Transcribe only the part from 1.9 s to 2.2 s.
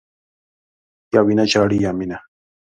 مینه.